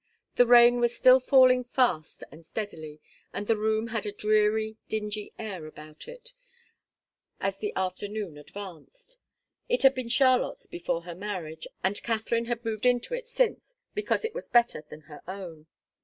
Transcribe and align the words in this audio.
The 0.33 0.47
rain 0.47 0.79
was 0.79 0.97
still 0.97 1.19
falling 1.19 1.63
fast 1.63 2.23
and 2.31 2.43
steadily; 2.43 2.99
and 3.33 3.45
the 3.45 3.55
room 3.55 3.89
had 3.89 4.03
a 4.07 4.11
dreary, 4.11 4.77
dingy 4.87 5.31
air 5.37 5.67
about 5.67 6.07
it 6.07 6.33
as 7.39 7.59
the 7.59 7.71
afternoon 7.75 8.35
advanced. 8.35 9.19
It 9.69 9.83
had 9.83 9.93
been 9.93 10.09
Charlotte's 10.09 10.65
before 10.65 11.03
her 11.03 11.13
marriage, 11.13 11.67
and 11.83 12.01
Katharine 12.01 12.45
had 12.45 12.65
moved 12.65 12.87
into 12.87 13.13
it 13.13 13.27
since 13.27 13.75
because 13.93 14.25
it 14.25 14.33
was 14.33 14.49
better 14.49 14.83
than 14.89 15.01
her 15.01 15.21
own. 15.27 15.67